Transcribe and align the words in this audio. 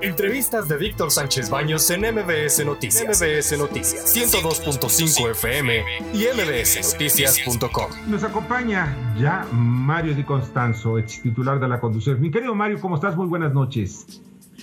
Entrevistas 0.00 0.68
de 0.68 0.76
Víctor 0.76 1.10
Sánchez 1.10 1.50
Baños 1.50 1.90
en 1.90 2.02
MBS 2.02 2.64
Noticias. 2.64 3.20
MBS 3.20 3.58
Noticias 3.58 4.16
102.5 4.16 5.30
FM 5.32 5.82
y 6.14 6.24
mbsnoticias.com. 6.36 7.90
Nos 8.08 8.22
acompaña 8.22 8.94
ya 9.18 9.44
Mario 9.50 10.14
Di 10.14 10.22
Constanzo, 10.22 10.98
ex 10.98 11.20
titular 11.20 11.58
de 11.58 11.66
la 11.66 11.80
conducción. 11.80 12.20
Mi 12.20 12.30
querido 12.30 12.54
Mario, 12.54 12.78
¿cómo 12.80 12.94
estás? 12.94 13.16
Muy 13.16 13.26
buenas 13.26 13.52
noches. 13.52 14.22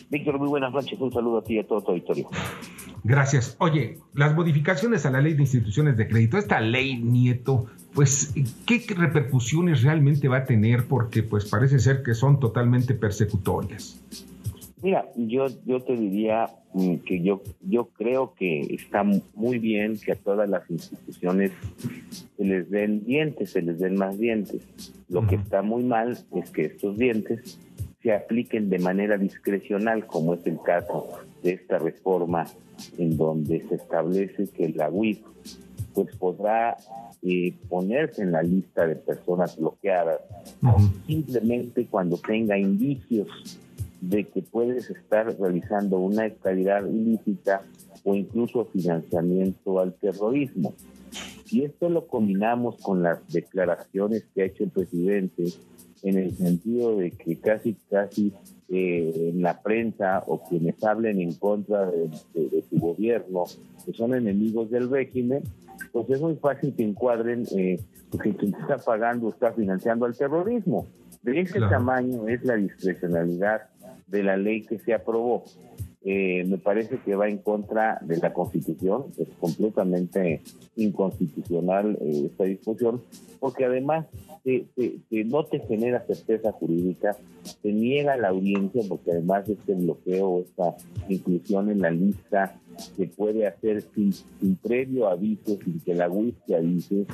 Víctor, 0.10 0.40
muy 0.40 0.48
buenas 0.48 0.72
noches. 0.72 0.98
Un 1.02 1.12
saludo 1.12 1.40
a 1.40 1.44
ti 1.44 1.56
y 1.56 1.60
a 1.60 1.68
todo 1.68 1.82
tu 1.82 1.92
auditorio. 1.92 2.30
Gracias. 3.04 3.58
Oye, 3.60 4.00
las 4.14 4.34
modificaciones 4.36 5.06
a 5.06 5.12
la 5.12 5.20
ley 5.20 5.34
de 5.34 5.42
instituciones 5.42 5.98
de 5.98 6.08
crédito, 6.08 6.38
esta 6.38 6.62
ley 6.62 6.96
Nieto, 6.96 7.66
pues, 7.94 8.34
¿qué 8.66 8.86
repercusiones 8.96 9.84
realmente 9.84 10.30
va 10.30 10.38
a 10.38 10.46
tener? 10.46 10.86
Porque 10.88 11.24
pues 11.24 11.44
parece 11.44 11.80
ser 11.80 12.04
que 12.04 12.14
son 12.14 12.40
totalmente 12.40 12.94
persecutorias. 12.94 14.02
Mira, 14.86 15.10
yo, 15.16 15.48
yo 15.66 15.80
te 15.80 15.98
diría 15.98 16.48
mm, 16.76 16.98
que 16.98 17.20
yo, 17.20 17.42
yo 17.62 17.88
creo 17.88 18.36
que 18.36 18.60
está 18.70 19.04
muy 19.34 19.58
bien 19.58 19.98
que 19.98 20.12
a 20.12 20.16
todas 20.16 20.48
las 20.48 20.70
instituciones 20.70 21.54
se 22.38 22.46
les 22.46 22.70
den 22.70 23.04
dientes, 23.04 23.50
se 23.50 23.64
les 23.64 23.80
den 23.80 23.96
más 23.96 24.20
dientes. 24.20 24.62
Lo 25.10 25.26
que 25.26 25.38
está 25.38 25.64
muy 25.64 25.82
mal 25.82 26.16
es 26.36 26.52
que 26.52 26.66
estos 26.66 27.00
dientes 27.00 27.58
se 28.04 28.14
apliquen 28.14 28.70
de 28.70 28.78
manera 28.78 29.18
discrecional, 29.18 30.06
como 30.06 30.36
es 30.36 30.46
el 30.46 30.60
caso 30.62 31.10
de 31.42 31.54
esta 31.54 31.80
reforma 31.80 32.46
en 33.00 33.18
donde 33.18 33.68
se 33.68 33.74
establece 33.74 34.46
que 34.56 34.70
la 34.70 34.92
UIF 34.92 35.18
pues 35.96 36.16
podrá 36.16 36.78
eh, 37.24 37.56
ponerse 37.70 38.22
en 38.22 38.34
la 38.34 38.44
lista 38.44 38.86
de 38.86 38.98
personas 38.98 39.58
bloqueadas 39.58 40.20
simplemente 41.08 41.88
cuando 41.88 42.18
tenga 42.18 42.56
indicios 42.56 43.28
de 44.10 44.26
que 44.26 44.42
puedes 44.42 44.90
estar 44.90 45.36
realizando 45.40 45.98
una 45.98 46.24
actividad 46.24 46.86
ilícita 46.86 47.64
o 48.04 48.14
incluso 48.14 48.66
financiamiento 48.66 49.80
al 49.80 49.94
terrorismo. 49.94 50.74
Si 51.46 51.64
esto 51.64 51.90
lo 51.90 52.08
combinamos 52.08 52.78
con 52.82 53.02
las 53.02 53.28
declaraciones 53.32 54.26
que 54.34 54.44
ha 54.44 54.46
hecho 54.46 54.64
el 54.64 54.70
presidente 54.70 55.46
en 56.04 56.18
el 56.20 56.36
sentido 56.36 56.98
de 56.98 57.12
que 57.12 57.40
casi, 57.40 57.76
casi 57.90 58.32
eh, 58.70 59.32
en 59.34 59.42
la 59.42 59.62
prensa 59.62 60.24
o 60.28 60.44
quienes 60.44 60.84
hablen 60.84 61.20
en 61.20 61.34
contra 61.34 61.90
de, 61.90 62.10
su 62.70 62.80
gobierno, 62.80 63.46
que 63.86 63.94
son 63.94 64.14
enemigos 64.14 64.70
del 64.70 64.90
régimen, 64.90 65.44
pues 65.92 66.10
es 66.10 66.22
muy 66.22 66.36
fácil 66.36 66.76
que 66.76 66.84
encuadren 66.84 67.46
eh, 67.56 67.80
que 68.22 68.36
quien 68.36 68.54
está 68.54 68.78
pagando 68.78 69.30
está 69.30 69.52
financiando 69.52 70.06
al 70.06 70.16
terrorismo. 70.16 70.86
De 71.24 71.42
ese 71.42 71.60
tamaño 71.60 72.28
es 72.28 72.44
la 72.44 72.56
discrecionalidad 72.56 73.62
de 74.08 74.24
la 74.24 74.38
ley 74.38 74.62
que 74.62 74.80
se 74.80 74.94
aprobó. 74.94 75.44
Eh, 76.08 76.44
me 76.46 76.60
parece 76.60 77.00
que 77.00 77.16
va 77.16 77.28
en 77.28 77.40
contra 77.40 77.98
de 78.02 78.18
la 78.18 78.32
Constitución, 78.32 79.06
es 79.18 79.28
completamente 79.40 80.42
inconstitucional 80.76 81.98
eh, 82.00 82.28
esta 82.28 82.44
discusión, 82.44 83.02
porque 83.40 83.66
además 83.66 84.06
no 85.26 85.46
te 85.46 85.60
genera 85.62 86.06
certeza 86.06 86.52
jurídica, 86.52 87.18
se 87.44 87.74
niega 87.74 88.18
la 88.18 88.28
audiencia, 88.28 88.84
porque 88.88 89.14
además 89.14 89.50
este 89.50 89.74
bloqueo, 89.74 90.42
esta 90.42 90.76
inclusión 91.10 91.72
en 91.72 91.82
la 91.82 91.90
lista 91.90 92.56
se 92.78 93.08
puede 93.08 93.48
hacer 93.48 93.84
sin, 93.96 94.14
previo 94.58 95.08
aviso, 95.08 95.58
sin 95.64 95.80
que 95.80 95.96
la 95.96 96.10
UIF 96.10 96.36
te 96.46 96.56
avise, 96.56 97.06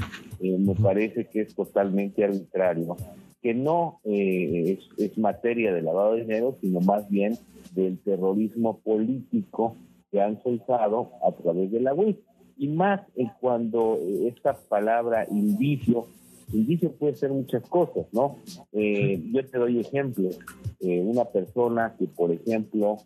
eh, 0.42 0.58
me 0.58 0.76
parece 0.76 1.26
que 1.26 1.42
es 1.42 1.56
totalmente 1.56 2.24
arbitrario 2.24 2.98
que 3.42 3.54
no 3.54 4.00
eh, 4.04 4.78
es, 4.98 5.18
materia 5.18 5.74
de 5.74 5.82
lavado 5.82 6.14
de 6.14 6.22
dinero, 6.22 6.58
sino 6.62 6.80
más 6.82 7.10
bien 7.10 7.38
del 7.74 7.98
terrorismo 8.00 8.80
político 8.80 9.76
que 10.12 10.22
han 10.22 10.42
soltado 10.44 11.12
a 11.26 11.32
través 11.32 11.72
de 11.72 11.80
la 11.80 11.94
UIF. 11.94 12.18
Y 12.58 12.68
más 12.68 13.02
cuando 13.40 13.98
eh, 14.02 14.28
esta 14.28 14.54
palabra 14.54 15.26
indicio 15.32 16.08
Indicio 16.54 16.92
puede 16.92 17.16
ser 17.16 17.32
muchas 17.32 17.64
cosas, 17.68 18.06
¿no? 18.12 18.38
Eh, 18.74 19.22
yo 19.32 19.46
te 19.46 19.58
doy 19.58 19.80
ejemplos. 19.80 20.38
Eh, 20.84 21.00
una 21.00 21.26
persona 21.26 21.96
que, 21.98 22.08
por 22.08 22.32
ejemplo, 22.32 22.98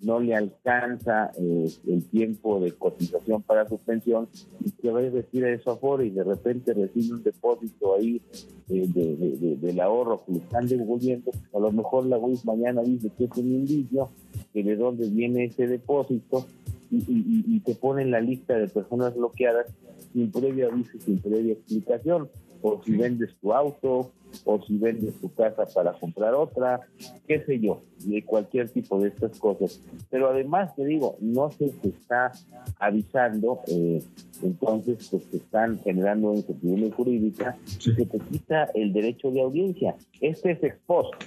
no 0.00 0.20
le 0.20 0.36
alcanza 0.36 1.32
eh, 1.36 1.68
el 1.88 2.04
tiempo 2.04 2.60
de 2.60 2.70
cotización 2.72 3.42
para 3.42 3.68
su 3.68 3.76
pensión 3.78 4.28
y 4.64 4.70
que 4.70 4.90
va 4.90 5.00
a 5.00 5.10
retira 5.10 5.50
eso 5.50 5.72
afuera 5.72 6.04
y 6.04 6.10
de 6.10 6.22
repente 6.22 6.72
recibe 6.72 7.14
un 7.14 7.24
depósito 7.24 7.96
ahí 7.96 8.22
del 8.68 9.80
ahorro 9.80 10.24
que 10.24 10.32
le 10.32 10.38
están 10.38 10.68
devolviendo, 10.68 11.32
a 11.52 11.58
lo 11.58 11.72
mejor 11.72 12.06
la 12.06 12.18
UIS 12.18 12.44
mañana 12.44 12.82
dice 12.82 13.10
que 13.18 13.24
es 13.24 13.36
un 13.36 13.48
indicio, 13.48 14.10
que 14.52 14.62
de 14.62 14.76
dónde 14.76 15.08
viene 15.10 15.46
ese 15.46 15.66
depósito 15.66 16.46
y, 16.90 17.04
y 17.08 17.60
te 17.60 17.74
pone 17.74 18.02
en 18.02 18.12
la 18.12 18.20
lista 18.20 18.56
de 18.56 18.68
personas 18.68 19.14
bloqueadas 19.16 19.66
sin 20.12 20.30
previo 20.30 20.70
aviso, 20.70 20.98
sin 21.00 21.18
previa 21.18 21.54
explicación 21.54 22.28
o 22.66 22.82
si 22.82 22.92
vendes 22.96 23.28
tu 23.42 23.52
auto, 23.52 24.10
o 24.44 24.62
si 24.66 24.78
vendes 24.78 25.14
tu 25.20 25.32
casa 25.34 25.66
para 25.66 25.92
comprar 25.92 26.34
otra, 26.34 26.80
qué 27.28 27.44
sé 27.44 27.60
yo, 27.60 27.82
de 28.06 28.24
cualquier 28.24 28.70
tipo 28.70 28.98
de 28.98 29.08
estas 29.08 29.38
cosas. 29.38 29.82
Pero 30.08 30.30
además, 30.30 30.74
te 30.74 30.86
digo, 30.86 31.18
no 31.20 31.50
se 31.50 31.66
está 31.82 32.32
avisando, 32.78 33.60
eh, 33.68 34.02
entonces 34.42 35.08
pues 35.10 35.24
se 35.30 35.36
están 35.36 35.78
generando 35.80 36.32
incertidumbre 36.32 36.90
jurídica 36.90 37.58
y 37.66 37.92
se 37.92 38.06
te 38.06 38.18
quita 38.18 38.70
el 38.74 38.94
derecho 38.94 39.30
de 39.30 39.42
audiencia. 39.42 39.96
Este 40.22 40.52
es 40.52 40.64
exposto. 40.64 41.18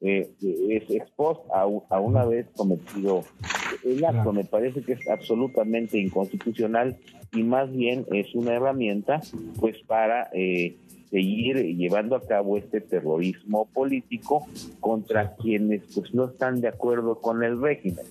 Eh, 0.00 0.30
es 0.68 0.90
expost 0.90 1.40
a, 1.50 1.62
a, 1.62 2.00
una 2.00 2.24
vez 2.24 2.46
cometido 2.54 3.24
el 3.84 4.04
acto. 4.04 4.32
Me 4.32 4.44
parece 4.44 4.82
que 4.82 4.92
es 4.92 5.08
absolutamente 5.08 5.98
inconstitucional 5.98 6.96
y 7.32 7.42
más 7.42 7.70
bien 7.72 8.04
es 8.12 8.34
una 8.34 8.54
herramienta 8.54 9.20
pues 9.60 9.78
para 9.86 10.28
eh, 10.32 10.76
seguir 11.10 11.56
llevando 11.76 12.16
a 12.16 12.26
cabo 12.26 12.56
este 12.56 12.80
terrorismo 12.80 13.66
político 13.72 14.46
contra 14.80 15.34
quienes 15.36 15.82
pues 15.94 16.14
no 16.14 16.24
están 16.26 16.60
de 16.60 16.68
acuerdo 16.68 17.20
con 17.20 17.42
el 17.42 17.60
régimen. 17.60 18.04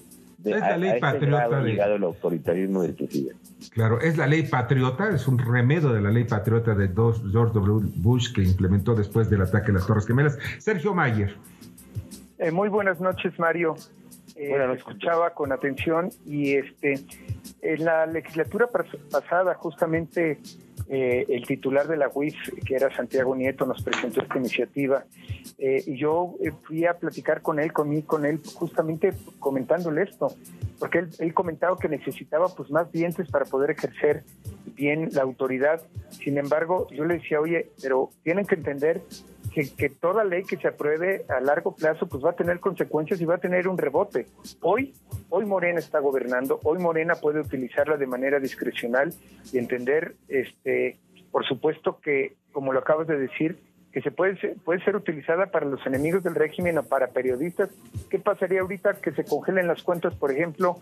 es 0.44 0.60
la 0.60 0.78
ley 0.78 1.00
patriota 1.00 1.62
de... 1.62 1.74
el 1.74 2.04
autoritarismo 2.04 2.84
del 2.84 2.94
presidente. 2.94 3.42
Claro, 3.72 4.00
es 4.00 4.18
la 4.18 4.28
ley 4.28 4.44
patriota, 4.44 5.10
es 5.10 5.28
un 5.28 5.40
remedio 5.40 5.92
de 5.92 6.02
la 6.02 6.12
ley 6.12 6.24
patriota 6.24 6.76
de 6.76 6.90
George 6.90 7.54
W. 7.54 7.92
Bush 7.96 8.32
que 8.34 8.44
implementó 8.44 8.96
después 8.96 9.30
del 9.30 9.42
ataque 9.42 9.72
a 9.72 9.76
las 9.76 9.88
Torres 9.88 10.06
Gemelas. 10.06 10.38
Sergio 10.60 10.94
Mayer. 10.94 11.36
Eh, 12.38 12.52
muy 12.52 12.70
buenas 12.70 13.00
noches, 13.00 13.38
Mario. 13.40 13.76
Eh, 14.36 14.50
bueno, 14.50 14.68
lo 14.68 14.74
escuchaba 14.74 15.34
con 15.34 15.54
atención 15.54 16.10
y 16.26 16.56
este 16.56 17.00
en 17.62 17.86
la 17.86 18.06
legislatura 18.06 18.68
pasada 19.10 19.54
justamente 19.56 20.40
eh, 20.90 21.26
el 21.30 21.48
titular 21.48 21.88
de 21.88 21.96
la 21.96 22.12
UIF, 22.14 22.36
que 22.66 22.76
era 22.76 22.94
Santiago 22.94 23.34
Nieto, 23.34 23.66
nos 23.66 23.82
presentó 23.82 24.22
esta 24.22 24.38
iniciativa 24.38 25.06
eh, 25.58 25.82
y 25.88 25.96
yo 25.98 26.36
fui 26.64 26.86
a 26.86 26.96
platicar 26.96 27.42
con 27.42 27.60
él, 27.60 27.72
con, 27.72 28.02
con 28.02 28.26
él 28.26 28.42
justamente 28.54 29.14
comentándole 29.40 30.04
esto, 30.04 30.36
porque 30.80 31.00
él, 31.00 31.10
él 31.20 31.34
comentaba 31.34 31.78
que 31.80 31.88
necesitaba 31.88 32.50
pues 32.50 32.70
más 32.72 32.92
dientes 32.92 33.30
para 33.30 33.46
poder 33.46 33.72
ejercer 33.72 34.24
bien 34.76 35.10
la 35.14 35.22
autoridad. 35.22 35.82
Sin 36.10 36.38
embargo, 36.38 36.88
yo 36.92 37.06
le 37.06 37.16
decía, 37.16 37.40
oye, 37.40 37.72
pero 37.82 38.10
tienen 38.24 38.46
que 38.46 38.56
entender 38.56 39.02
que, 39.64 39.90
toda 39.90 40.26
ley 40.26 40.44
que 40.44 40.58
se 40.58 40.68
apruebe 40.68 41.26
a 41.30 41.40
largo 41.40 41.74
plazo 41.76 42.08
pues 42.08 42.24
va 42.24 42.32
a 42.32 42.36
tener 42.36 42.60
consecuencias 42.60 43.22
y 43.22 43.26
va 43.26 43.36
a 43.36 43.38
tener 43.38 43.68
un 43.68 43.78
rebote. 43.78 44.28
Hoy, 44.62 44.94
hoy 45.30 45.46
Morena 45.46 45.80
está 45.80 46.00
gobernando, 46.00 46.60
hoy 46.64 46.80
Morena 46.80 47.16
puede 47.16 47.40
utilizarla 47.40 47.96
de 47.96 48.06
manera 48.06 48.40
discrecional 48.40 49.14
y 49.54 49.58
entender, 49.58 50.16
este, 50.28 50.98
por 51.32 51.46
supuesto 51.46 52.00
que, 52.02 52.36
como 52.52 52.74
lo 52.74 52.80
acabas 52.80 53.08
de 53.08 53.18
decir, 53.18 53.58
que 53.94 54.02
se 54.02 54.12
puede 54.12 54.38
ser, 54.42 54.56
puede 54.58 54.84
ser 54.84 54.98
utilizada 54.98 55.46
para 55.46 55.66
los 55.66 55.86
enemigos 55.88 56.22
del 56.22 56.36
régimen 56.36 56.78
o 56.78 56.84
para 56.84 57.08
periodistas. 57.08 57.70
¿Qué 58.10 58.20
pasaría 58.20 58.60
ahorita 58.60 58.96
que 58.96 59.12
se 59.14 59.24
congelen 59.24 59.68
las 59.68 59.84
cuentas, 59.84 60.14
por 60.16 60.32
ejemplo, 60.32 60.80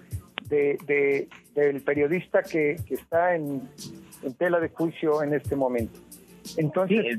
de, 0.49 1.27
del 1.53 1.81
periodista 1.81 2.41
que, 2.41 2.77
que 2.87 2.95
está 2.95 3.35
en 3.35 3.61
tela 4.39 4.59
de 4.59 4.69
juicio 4.69 5.21
en 5.21 5.35
este 5.35 5.55
momento? 5.55 5.99
Entonces, 6.57 7.17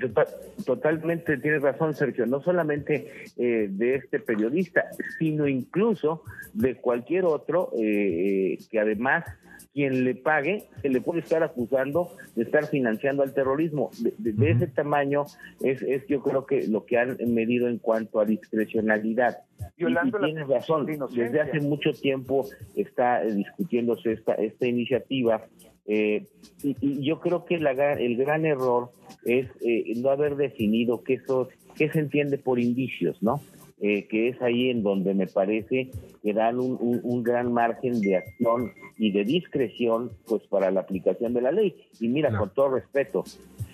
totalmente 0.64 1.38
tienes 1.38 1.62
razón, 1.62 1.94
Sergio. 1.94 2.26
No 2.26 2.42
solamente 2.42 3.10
eh, 3.36 3.68
de 3.70 3.94
este 3.96 4.20
periodista, 4.20 4.84
sino 5.18 5.48
incluso 5.48 6.22
de 6.52 6.76
cualquier 6.76 7.24
otro 7.24 7.70
eh, 7.78 8.58
que 8.70 8.80
además 8.80 9.24
quien 9.72 10.04
le 10.04 10.14
pague 10.14 10.68
se 10.82 10.88
le 10.88 11.00
puede 11.00 11.20
estar 11.20 11.42
acusando 11.42 12.10
de 12.36 12.44
estar 12.44 12.66
financiando 12.66 13.22
al 13.24 13.34
terrorismo. 13.34 13.90
De, 13.98 14.50
ese 14.50 14.68
tamaño 14.68 15.24
es, 15.60 15.82
es 15.82 16.06
yo 16.06 16.22
creo 16.22 16.46
que 16.46 16.66
lo 16.68 16.84
que 16.86 16.98
han 16.98 17.16
medido 17.26 17.68
en 17.68 17.78
cuanto 17.78 18.20
a 18.20 18.24
discrecionalidad. 18.24 19.38
y, 19.76 19.84
tienes 19.84 20.46
razón, 20.46 20.86
desde 20.86 21.40
hace 21.40 21.60
mucho 21.60 21.92
tiempo 21.92 22.46
está 22.76 23.24
eh, 23.24 23.32
discutiéndose 23.32 24.12
esta, 24.12 24.34
esta 24.34 24.66
iniciativa 24.66 25.44
eh, 25.86 26.26
y, 26.62 27.04
yo 27.04 27.20
creo 27.20 27.44
que 27.44 27.58
la, 27.58 27.72
el 27.92 28.16
gran 28.16 28.46
error 28.46 28.90
es 29.24 29.48
eh, 29.60 29.92
no 29.96 30.10
haber 30.10 30.36
definido 30.36 31.02
qué, 31.02 31.14
eso, 31.14 31.48
qué 31.76 31.90
se 31.90 32.00
entiende 32.00 32.38
por 32.38 32.58
indicios, 32.58 33.22
¿no? 33.22 33.40
eh, 33.80 34.06
que 34.08 34.28
es 34.28 34.40
ahí 34.40 34.70
en 34.70 34.82
donde 34.82 35.12
me 35.14 35.26
parece 35.26 35.90
que 36.22 36.32
dan 36.32 36.58
un, 36.58 37.22
gran 37.22 37.52
margen 37.52 38.00
de 38.00 38.16
acción 38.16 38.72
y 38.96 39.10
de 39.10 39.24
discreción 39.24 40.10
pues 40.26 40.42
para 40.44 40.70
la 40.70 40.80
aplicación 40.80 41.34
de 41.34 41.42
la 41.42 41.52
ley. 41.52 41.74
Y 42.00 42.08
mira, 42.08 42.34
con 42.36 42.54
todo 42.54 42.70
respeto, 42.70 43.24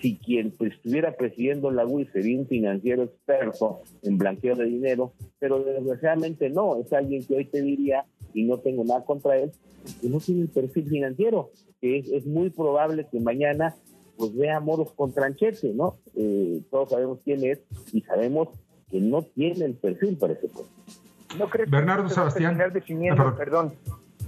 si 0.01 0.17
quien 0.17 0.51
pues, 0.51 0.73
estuviera 0.73 1.15
presidiendo 1.15 1.71
la 1.71 1.85
UIS 1.85 2.09
sería 2.11 2.39
un 2.39 2.47
financiero 2.47 3.03
experto 3.03 3.83
en 4.03 4.17
blanqueo 4.17 4.55
de 4.55 4.65
dinero, 4.65 5.13
pero 5.39 5.63
desgraciadamente 5.63 6.49
no, 6.49 6.81
es 6.81 6.91
alguien 6.91 7.23
que 7.23 7.35
hoy 7.35 7.45
te 7.45 7.61
diría, 7.61 8.05
y 8.33 8.43
no 8.43 8.57
tengo 8.59 8.83
nada 8.83 9.05
contra 9.05 9.37
él, 9.37 9.51
que 10.01 10.09
no 10.09 10.19
tiene 10.19 10.41
el 10.41 10.49
perfil 10.49 10.89
financiero, 10.89 11.51
que 11.79 11.99
es, 11.99 12.25
muy 12.25 12.49
probable 12.49 13.07
que 13.09 13.19
mañana 13.19 13.75
pues 14.17 14.35
vea 14.35 14.59
moros 14.59 14.91
con 14.93 15.13
tranchete, 15.13 15.73
¿no? 15.73 15.97
Eh, 16.15 16.61
todos 16.69 16.89
sabemos 16.89 17.19
quién 17.23 17.43
es 17.43 17.61
y 17.91 18.01
sabemos 18.01 18.49
que 18.89 18.99
no 18.99 19.23
tiene 19.23 19.65
el 19.65 19.75
perfil 19.75 20.17
para 20.17 20.33
ese 20.33 20.47
puesto. 20.47 20.73
¿No 21.37 21.49
crees 21.49 21.69
Bernardo 21.69 22.09
Sebastián. 22.09 22.57
Definiendo, 22.73 23.23
ah, 23.23 23.35
perdón, 23.37 23.73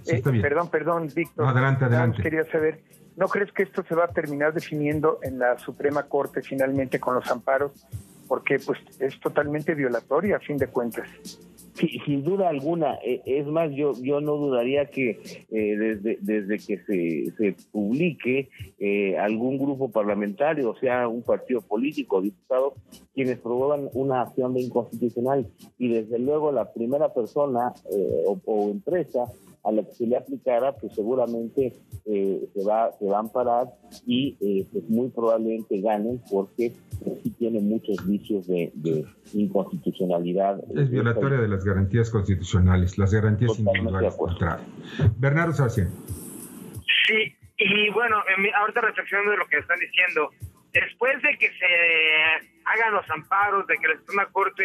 eh, 0.07 0.21
perdón, 0.21 0.69
perdón, 0.69 1.09
Víctor. 1.13 1.47
adelante, 1.47 1.85
adelante. 1.85 2.21
Quería 2.21 2.45
saber, 2.45 2.81
¿no 3.15 3.27
crees 3.27 3.51
que 3.51 3.63
esto 3.63 3.83
se 3.87 3.95
va 3.95 4.05
a 4.05 4.07
terminar 4.07 4.53
definiendo 4.53 5.19
en 5.21 5.39
la 5.39 5.57
Suprema 5.59 6.03
Corte 6.03 6.41
finalmente 6.41 6.99
con 6.99 7.15
los 7.15 7.29
amparos? 7.29 7.85
Porque 8.27 8.57
pues 8.59 8.79
es 8.99 9.19
totalmente 9.19 9.75
violatoria 9.75 10.37
a 10.37 10.39
fin 10.39 10.57
de 10.57 10.67
cuentas. 10.67 11.07
Sí, 11.75 11.99
sin 12.05 12.23
duda 12.23 12.49
alguna. 12.49 12.95
Eh, 13.03 13.21
es 13.25 13.47
más, 13.47 13.71
yo 13.71 13.93
yo 14.01 14.21
no 14.21 14.35
dudaría 14.35 14.85
que 14.85 15.19
eh, 15.49 15.75
desde, 15.75 16.17
desde 16.21 16.59
que 16.59 16.77
se, 16.85 17.31
se 17.35 17.55
publique 17.71 18.49
eh, 18.77 19.17
algún 19.17 19.57
grupo 19.57 19.89
parlamentario, 19.89 20.69
o 20.69 20.75
sea, 20.75 21.07
un 21.07 21.23
partido 21.23 21.61
político, 21.61 22.21
diputado, 22.21 22.75
quienes 23.15 23.39
promuevan 23.39 23.89
una 23.93 24.21
acción 24.21 24.53
de 24.53 24.61
inconstitucional. 24.61 25.47
Y 25.79 25.87
desde 25.87 26.19
luego 26.19 26.51
la 26.51 26.71
primera 26.71 27.11
persona 27.13 27.73
o 28.25 28.69
empresa 28.69 29.25
a 29.63 29.71
la 29.71 29.83
que 29.83 29.93
se 29.93 30.05
le 30.05 30.17
aplicara, 30.17 30.73
pues 30.73 30.93
seguramente 30.93 31.73
eh, 32.05 32.49
se 32.53 32.63
va 32.65 32.91
se 32.99 33.05
van 33.05 33.15
a 33.15 33.19
amparar 33.19 33.67
y 34.05 34.37
eh, 34.41 34.67
pues 34.71 34.89
muy 34.89 35.09
probablemente 35.09 35.79
ganen 35.79 36.21
porque 36.29 36.73
pues, 37.03 37.19
sí 37.23 37.31
tiene 37.31 37.59
muchos 37.61 38.05
vicios 38.05 38.45
de, 38.47 38.71
inconstitucionalidad. 39.33 40.59
Es 40.75 40.89
violatoria 40.89 41.39
de 41.39 41.47
las 41.47 41.63
garantías 41.63 42.09
constitucionales, 42.09 42.97
las 42.97 43.13
garantías 43.13 43.57
individuales. 43.57 44.15
Bernardo 45.17 45.53
Sebastián. 45.53 45.89
Sí, 47.07 47.35
y 47.57 47.89
bueno, 47.91 48.17
ahorita 48.59 48.81
reflexionando 48.81 49.31
de 49.31 49.37
lo 49.37 49.47
que 49.47 49.57
están 49.57 49.79
diciendo, 49.79 50.29
después 50.73 51.21
de 51.21 51.37
que 51.37 51.47
se 51.47 51.65
hagan 52.65 52.93
los 52.93 53.09
amparos, 53.09 53.65
de 53.67 53.77
que 53.77 53.87
la 53.87 53.95
Suprema 53.99 54.25
Corte 54.31 54.63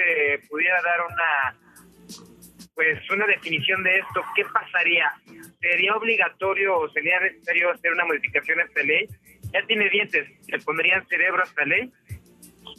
pudiera 0.49 0.77
dar 0.83 1.01
una 1.07 1.68
pues 2.79 3.11
una 3.11 3.27
definición 3.27 3.83
de 3.83 3.99
esto, 3.99 4.21
¿qué 4.37 4.45
pasaría? 4.53 5.07
¿Sería 5.61 5.97
obligatorio 5.97 6.79
o 6.79 6.89
sería 6.91 7.19
necesario 7.19 7.73
hacer 7.73 7.91
una 7.93 8.05
modificación 8.05 8.61
a 8.61 8.63
esta 8.63 8.83
ley? 8.85 9.09
Ya 9.53 9.67
tiene 9.67 9.91
dientes, 9.91 10.29
¿le 10.47 10.61
pondrían 10.61 11.05
cerebro 11.09 11.43
a 11.43 11.45
esta 11.45 11.65
ley? 11.65 11.91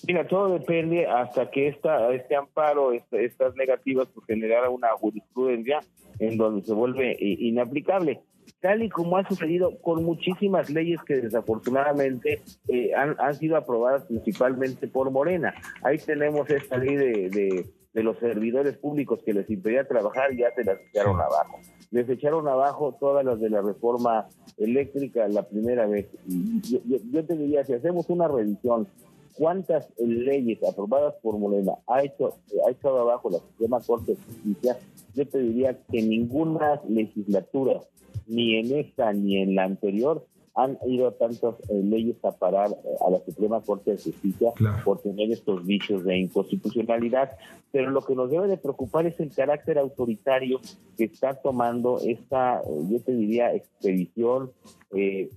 Mira, 0.07 0.25
todo 0.25 0.57
depende 0.57 1.05
hasta 1.05 1.51
que 1.51 1.67
esta, 1.67 2.13
este 2.13 2.33
amparo, 2.33 2.93
estas 2.93 3.55
negativas, 3.57 4.07
pues 4.15 4.25
generara 4.25 4.69
una 4.69 4.87
jurisprudencia 4.91 5.81
en 6.19 6.37
donde 6.37 6.65
se 6.65 6.71
vuelve 6.71 7.11
eh, 7.11 7.17
inaplicable 7.19 8.21
tal 8.61 8.81
y 8.81 8.89
como 8.89 9.17
ha 9.17 9.27
sucedido 9.27 9.79
con 9.81 10.03
muchísimas 10.03 10.69
leyes 10.69 11.01
que 11.03 11.15
desafortunadamente 11.15 12.41
eh, 12.67 12.91
han, 12.95 13.35
sido 13.35 13.55
aprobadas 13.55 14.05
principalmente 14.05 14.87
por 14.87 15.11
Morena. 15.11 15.53
Ahí 15.83 15.97
tenemos 15.97 16.49
esta 16.49 16.77
ley 16.77 16.95
de 16.95 17.69
los 17.93 18.17
servidores 18.19 18.77
públicos 18.77 19.19
que 19.25 19.33
les 19.33 19.49
impedía 19.49 19.87
trabajar 19.87 20.35
ya 20.35 20.53
se 20.55 20.63
las 20.63 20.79
echaron 20.89 21.19
abajo. 21.19 21.59
Les 21.91 22.07
echaron 22.09 22.47
abajo 22.47 22.95
todas 22.99 23.25
las 23.25 23.39
de 23.39 23.49
la 23.49 23.61
reforma 23.61 24.27
eléctrica 24.57 25.27
la 25.27 25.43
primera 25.43 25.87
vez. 25.87 26.07
Yo, 26.27 27.25
te 27.25 27.35
diría, 27.35 27.65
si 27.65 27.73
hacemos 27.73 28.09
una 28.09 28.27
revisión, 28.27 28.87
¿cuántas 29.35 29.89
leyes 29.97 30.63
aprobadas 30.63 31.15
por 31.21 31.37
Morena 31.37 31.73
ha 31.87 32.03
hecho 32.03 32.35
ha 32.65 32.71
echado 32.71 32.99
abajo 32.99 33.29
la 33.29 33.39
Suprema 33.39 33.79
Corte 33.81 34.13
de 34.13 34.17
Justicia? 34.17 34.77
Yo 35.15 35.27
te 35.27 35.39
diría 35.39 35.77
que 35.91 36.01
ninguna 36.03 36.81
legislatura, 36.87 37.81
ni 38.27 38.57
en 38.57 38.77
esta 38.77 39.11
ni 39.13 39.37
en 39.37 39.55
la 39.55 39.63
anterior, 39.63 40.25
han 40.63 40.77
ido 40.85 41.11
tantas 41.13 41.55
eh, 41.69 41.81
leyes 41.83 42.17
a 42.23 42.31
parar 42.31 42.69
eh, 42.71 42.95
a 43.05 43.09
la 43.09 43.19
Suprema 43.19 43.61
Corte 43.61 43.91
de 43.91 43.97
Justicia 43.97 44.51
por 44.83 44.99
tener 45.01 45.31
estos 45.31 45.65
vicios 45.65 46.03
de 46.03 46.17
inconstitucionalidad, 46.17 47.37
pero 47.71 47.91
lo 47.91 48.01
que 48.01 48.15
nos 48.15 48.29
debe 48.29 48.47
de 48.47 48.57
preocupar 48.57 49.05
es 49.05 49.19
el 49.19 49.33
carácter 49.33 49.77
autoritario 49.77 50.59
que 50.97 51.05
está 51.05 51.35
tomando 51.35 51.99
esta, 51.99 52.59
eh, 52.59 52.63
yo 52.89 52.99
te 53.01 53.13
diría, 53.13 53.53
expedición 53.53 54.51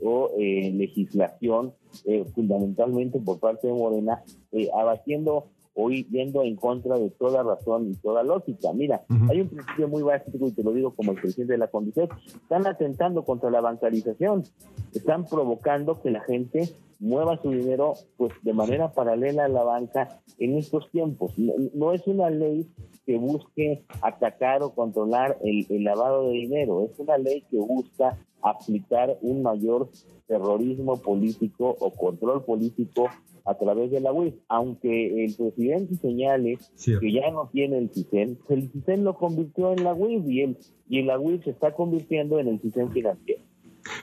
o 0.02 0.30
legislación 0.38 1.74
fundamentalmente 2.34 3.18
por 3.18 3.38
parte 3.38 3.66
de 3.66 3.74
Morena, 3.74 4.22
abatiendo 4.74 5.48
hoy 5.74 6.06
yendo 6.10 6.42
en 6.42 6.56
contra 6.56 6.98
de 6.98 7.10
toda 7.10 7.42
razón 7.42 7.90
y 7.90 7.94
toda 7.96 8.22
lógica. 8.22 8.72
Mira, 8.72 9.04
hay 9.28 9.40
un 9.40 9.48
principio 9.48 9.88
muy 9.88 10.02
básico 10.02 10.46
y 10.46 10.52
te 10.52 10.62
lo 10.62 10.72
digo 10.72 10.94
como 10.94 11.12
el 11.12 11.20
presidente 11.20 11.54
de 11.54 11.58
la 11.58 11.68
Condición, 11.68 12.08
están 12.26 12.66
atentando 12.66 13.24
contra 13.24 13.50
la 13.50 13.60
bancarización, 13.60 14.44
están 14.94 15.24
provocando 15.24 16.00
que 16.02 16.10
la 16.10 16.20
gente 16.20 16.68
mueva 16.98 17.40
su 17.42 17.50
dinero 17.50 17.94
pues 18.16 18.32
de 18.42 18.52
manera 18.52 18.92
paralela 18.92 19.46
a 19.46 19.48
la 19.48 19.64
banca 19.64 20.20
en 20.38 20.56
estos 20.56 20.90
tiempos. 20.90 21.32
No, 21.36 21.92
es 21.92 22.06
una 22.06 22.30
ley 22.30 22.68
que 23.04 23.18
busque 23.18 23.84
atacar 24.02 24.62
o 24.62 24.74
controlar 24.74 25.36
el, 25.42 25.66
el 25.68 25.84
lavado 25.84 26.28
de 26.28 26.34
dinero, 26.34 26.84
es 26.84 26.98
una 26.98 27.18
ley 27.18 27.42
que 27.50 27.56
busca 27.56 28.16
aplicar 28.42 29.18
un 29.20 29.42
mayor 29.42 29.88
terrorismo 30.26 30.96
político 30.96 31.76
o 31.78 31.90
control 31.90 32.44
político 32.44 33.08
a 33.44 33.54
través 33.54 33.90
de 33.90 34.00
la 34.00 34.12
UIF, 34.12 34.34
aunque 34.48 35.24
el 35.24 35.34
presidente 35.34 35.94
señale 35.96 36.58
que 36.84 37.12
ya 37.12 37.30
no 37.30 37.48
tiene 37.52 37.78
el 37.78 37.90
CISEN, 37.90 38.38
el 38.48 38.70
CISEN 38.70 39.04
lo 39.04 39.14
convirtió 39.14 39.72
en 39.72 39.84
la 39.84 39.94
UIF 39.94 40.28
y, 40.28 40.42
el, 40.42 40.58
y 40.88 41.02
la 41.02 41.18
UIF 41.18 41.44
se 41.44 41.50
está 41.50 41.72
convirtiendo 41.72 42.38
en 42.38 42.48
el 42.48 42.60
CISEN 42.60 42.90
financiero. 42.90 43.41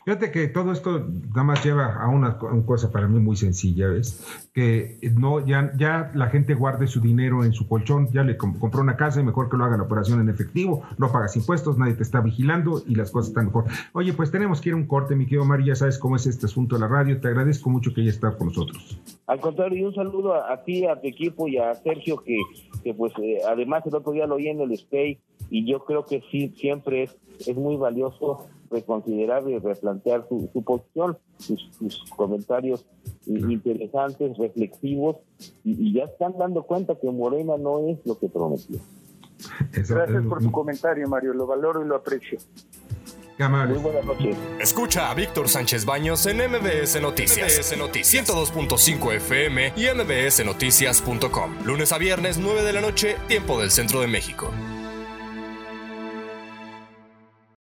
Fíjate 0.06 0.32
que 0.32 0.48
todo 0.48 0.72
esto 0.72 1.08
nada 1.30 1.44
más 1.44 1.64
lleva 1.64 1.96
a 1.96 2.08
una, 2.08 2.38
cosa 2.38 2.92
para 2.92 3.08
mí 3.08 3.20
muy 3.20 3.36
sencilla, 3.36 3.88
¿ves? 3.88 4.26
Que 4.54 4.98
no, 5.16 5.46
ya, 5.46 5.72
ya 5.78 6.12
la 6.14 6.28
gente 6.28 6.54
guarde 6.54 6.88
su 6.88 7.02
dinero 7.02 7.44
en 7.44 7.54
su 7.54 7.68
colchón, 7.68 8.10
ya 8.12 8.24
le 8.24 8.38
compró 8.38 8.82
una 8.82 8.96
casa 8.96 9.20
y 9.20 9.24
mejor 9.24 9.50
que 9.50 9.58
lo 9.58 9.66
haga 9.66 9.78
la 9.78 9.84
operación 9.84 10.22
en 10.22 10.30
efectivo, 10.30 10.84
no 10.98 11.12
pagas 11.12 11.36
impuestos, 11.36 11.78
nadie 11.78 11.94
te 11.94 12.04
está 12.04 12.22
vigilando 12.22 12.82
y 12.88 12.96
las 12.96 13.12
cosas 13.12 13.30
están 13.30 13.46
mejor. 13.46 13.66
Oye, 13.94 14.14
pues 14.14 14.32
tenemos 14.32 14.62
que 14.62 14.70
ir 14.70 14.74
a 14.74 14.78
un 14.78 14.88
corte, 14.88 15.16
mi 15.16 15.26
querido 15.26 15.46
Mario, 15.46 15.68
ya 15.68 15.76
sabes 15.76 15.98
cómo 15.98 16.16
es 16.16 16.26
este 16.26 16.46
asunto 16.46 16.76
de 16.76 16.82
la 16.82 16.88
radio, 16.88 17.20
te 17.20 17.28
agradezco 17.28 17.70
mucho 17.70 17.94
que 17.94 18.02
hayas 18.02 18.16
estado 18.16 18.38
con 18.38 18.48
nosotros. 18.48 19.00
Al 19.28 19.40
contrario, 19.40 19.78
y 19.78 19.84
un 19.84 19.94
saludo 19.94 20.34
a, 20.34 20.64
ti, 20.64 20.86
a 20.86 21.00
tu 21.00 21.08
equipo 21.08 21.48
y 21.48 21.58
a 21.58 21.76
Sergio, 21.76 22.18
que, 22.24 22.38
que 22.84 22.94
pues 22.94 23.14
eh, 23.22 23.40
además 23.48 23.86
el 23.86 23.96
otro 23.96 24.12
día 24.12 24.26
lo 24.26 24.36
oí 24.36 24.48
en 24.48 24.62
el 24.62 24.72
Stay 24.72 25.20
y 25.50 25.66
yo 25.66 25.84
creo 25.86 26.06
que 26.06 26.22
sí, 26.32 26.54
siempre 26.58 27.04
es, 27.04 27.18
es 27.48 27.56
muy 27.56 27.76
valioso 27.76 28.48
reconsiderar 28.70 29.48
y 29.50 29.58
replantear 29.58 30.26
su, 30.28 30.50
posición, 30.64 31.18
sus, 31.38 32.04
comentarios 32.16 32.86
interesantes, 33.26 34.38
reflexivos, 34.38 35.18
y, 35.64 35.94
ya 35.94 36.06
están 36.06 36.38
dando 36.38 36.64
cuenta 36.64 36.96
que 36.96 37.10
Morena 37.10 37.58
no 37.58 37.88
es 37.88 37.98
lo 38.06 38.18
que 38.18 38.30
prometió. 38.30 38.80
Gracias 39.72 40.26
por 40.26 40.42
tu 40.42 40.52
comentario, 40.52 41.08
Mario, 41.08 41.34
lo 41.34 41.48
valoro 41.48 41.84
y 41.84 41.88
lo 41.88 41.96
aprecio. 41.96 42.40
Muy 43.48 43.78
buenas 43.78 44.04
noches. 44.04 44.36
Escucha 44.60 45.10
a 45.10 45.14
Víctor 45.14 45.48
Sánchez 45.48 45.86
Baños 45.86 46.26
en 46.26 46.38
MBS 46.40 47.02
Noticias. 47.02 47.58
MBS 47.58 47.78
Noticias 47.78 48.28
102.5 48.28 49.14
FM 49.14 49.74
y 49.78 49.86
MBSNoticias.com. 49.96 51.66
Lunes 51.66 51.94
a 51.94 51.98
viernes, 51.98 52.38
9 52.38 52.64
de 52.64 52.74
la 52.74 52.82
noche, 52.82 53.16
tiempo 53.30 53.62
del 53.62 53.72
centro 53.72 54.02
de 54.02 54.08
México. 54.08 54.52